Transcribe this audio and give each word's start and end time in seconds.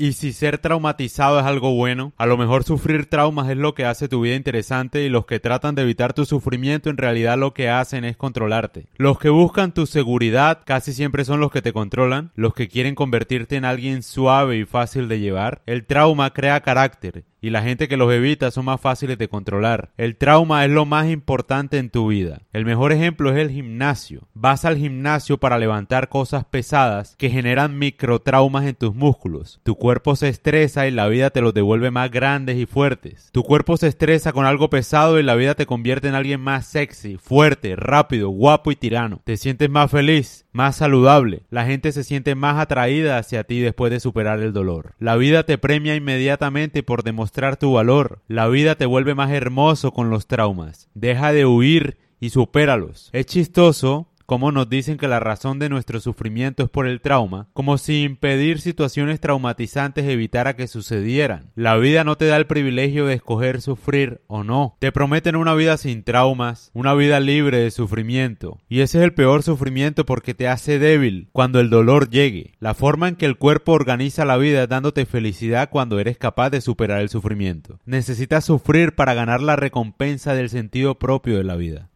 Y 0.00 0.14
si 0.14 0.32
ser 0.32 0.56
traumatizado 0.56 1.38
es 1.38 1.44
algo 1.44 1.74
bueno, 1.74 2.14
a 2.16 2.24
lo 2.24 2.38
mejor 2.38 2.64
sufrir 2.64 3.04
traumas 3.04 3.50
es 3.50 3.58
lo 3.58 3.74
que 3.74 3.84
hace 3.84 4.08
tu 4.08 4.22
vida 4.22 4.34
interesante 4.34 5.04
y 5.04 5.10
los 5.10 5.26
que 5.26 5.40
tratan 5.40 5.74
de 5.74 5.82
evitar 5.82 6.14
tu 6.14 6.24
sufrimiento 6.24 6.88
en 6.88 6.96
realidad 6.96 7.36
lo 7.36 7.52
que 7.52 7.68
hacen 7.68 8.06
es 8.06 8.16
controlarte. 8.16 8.86
Los 8.96 9.18
que 9.18 9.28
buscan 9.28 9.74
tu 9.74 9.84
seguridad 9.84 10.62
casi 10.64 10.94
siempre 10.94 11.26
son 11.26 11.38
los 11.38 11.52
que 11.52 11.60
te 11.60 11.74
controlan, 11.74 12.32
los 12.34 12.54
que 12.54 12.68
quieren 12.68 12.94
convertirte 12.94 13.56
en 13.56 13.66
alguien 13.66 14.02
suave 14.02 14.56
y 14.56 14.64
fácil 14.64 15.06
de 15.06 15.20
llevar. 15.20 15.60
El 15.66 15.84
trauma 15.84 16.32
crea 16.32 16.62
carácter 16.62 17.26
y 17.42 17.50
la 17.50 17.62
gente 17.62 17.88
que 17.88 17.96
los 17.96 18.12
evita 18.12 18.50
son 18.50 18.66
más 18.66 18.80
fáciles 18.80 19.18
de 19.18 19.28
controlar. 19.28 19.90
El 19.96 20.16
trauma 20.16 20.64
es 20.64 20.70
lo 20.70 20.84
más 20.84 21.08
importante 21.08 21.78
en 21.78 21.90
tu 21.90 22.08
vida. 22.08 22.42
El 22.52 22.64
mejor 22.64 22.92
ejemplo 22.92 23.30
es 23.30 23.38
el 23.38 23.50
gimnasio. 23.50 24.28
Vas 24.34 24.64
al 24.64 24.76
gimnasio 24.76 25.38
para 25.38 25.58
levantar 25.58 26.08
cosas 26.08 26.44
pesadas 26.44 27.16
que 27.16 27.30
generan 27.30 27.78
microtraumas 27.78 28.66
en 28.66 28.74
tus 28.74 28.94
músculos. 28.94 29.60
Tu 29.62 29.74
cuerpo 29.74 29.89
se 30.14 30.28
estresa 30.28 30.86
y 30.86 30.90
la 30.90 31.08
vida 31.08 31.30
te 31.30 31.40
los 31.40 31.54
devuelve 31.54 31.90
más 31.90 32.10
grandes 32.10 32.56
y 32.56 32.66
fuertes. 32.66 33.30
Tu 33.32 33.42
cuerpo 33.42 33.76
se 33.76 33.88
estresa 33.88 34.32
con 34.32 34.46
algo 34.46 34.70
pesado 34.70 35.18
y 35.18 35.22
la 35.22 35.34
vida 35.34 35.54
te 35.54 35.66
convierte 35.66 36.08
en 36.08 36.14
alguien 36.14 36.40
más 36.40 36.66
sexy, 36.66 37.16
fuerte, 37.16 37.76
rápido, 37.76 38.28
guapo 38.30 38.70
y 38.70 38.76
tirano. 38.76 39.20
Te 39.24 39.36
sientes 39.36 39.70
más 39.70 39.90
feliz, 39.90 40.46
más 40.52 40.76
saludable. 40.76 41.42
La 41.50 41.66
gente 41.66 41.92
se 41.92 42.04
siente 42.04 42.34
más 42.34 42.58
atraída 42.58 43.18
hacia 43.18 43.44
ti 43.44 43.60
después 43.60 43.90
de 43.90 44.00
superar 44.00 44.40
el 44.40 44.52
dolor. 44.52 44.94
La 44.98 45.16
vida 45.16 45.44
te 45.44 45.58
premia 45.58 45.96
inmediatamente 45.96 46.82
por 46.82 47.02
demostrar 47.02 47.56
tu 47.56 47.72
valor. 47.72 48.22
La 48.28 48.48
vida 48.48 48.74
te 48.76 48.86
vuelve 48.86 49.14
más 49.14 49.30
hermoso 49.30 49.92
con 49.92 50.10
los 50.10 50.26
traumas. 50.26 50.88
Deja 50.94 51.32
de 51.32 51.46
huir 51.46 51.98
y 52.20 52.30
supéralos. 52.30 53.10
Es 53.12 53.26
chistoso 53.26 54.09
como 54.30 54.52
nos 54.52 54.68
dicen 54.68 54.96
que 54.96 55.08
la 55.08 55.18
razón 55.18 55.58
de 55.58 55.68
nuestro 55.68 55.98
sufrimiento 55.98 56.62
es 56.62 56.70
por 56.70 56.86
el 56.86 57.00
trauma, 57.00 57.48
como 57.52 57.78
si 57.78 58.04
impedir 58.04 58.60
situaciones 58.60 59.18
traumatizantes 59.18 60.04
evitara 60.06 60.54
que 60.54 60.68
sucedieran. 60.68 61.50
La 61.56 61.76
vida 61.78 62.04
no 62.04 62.16
te 62.16 62.26
da 62.26 62.36
el 62.36 62.46
privilegio 62.46 63.06
de 63.06 63.14
escoger 63.14 63.60
sufrir 63.60 64.20
o 64.28 64.44
no. 64.44 64.76
Te 64.78 64.92
prometen 64.92 65.34
una 65.34 65.54
vida 65.54 65.76
sin 65.78 66.04
traumas, 66.04 66.70
una 66.74 66.94
vida 66.94 67.18
libre 67.18 67.58
de 67.58 67.72
sufrimiento. 67.72 68.60
Y 68.68 68.82
ese 68.82 68.98
es 68.98 69.04
el 69.04 69.14
peor 69.14 69.42
sufrimiento 69.42 70.06
porque 70.06 70.32
te 70.32 70.46
hace 70.46 70.78
débil 70.78 71.28
cuando 71.32 71.58
el 71.58 71.68
dolor 71.68 72.08
llegue. 72.08 72.52
La 72.60 72.74
forma 72.74 73.08
en 73.08 73.16
que 73.16 73.26
el 73.26 73.36
cuerpo 73.36 73.72
organiza 73.72 74.24
la 74.24 74.36
vida 74.36 74.62
es 74.62 74.68
dándote 74.68 75.06
felicidad 75.06 75.70
cuando 75.70 75.98
eres 75.98 76.18
capaz 76.18 76.50
de 76.50 76.60
superar 76.60 77.00
el 77.00 77.08
sufrimiento. 77.08 77.80
Necesitas 77.84 78.44
sufrir 78.44 78.94
para 78.94 79.14
ganar 79.14 79.42
la 79.42 79.56
recompensa 79.56 80.34
del 80.34 80.50
sentido 80.50 81.00
propio 81.00 81.36
de 81.36 81.42
la 81.42 81.56
vida. 81.56 81.88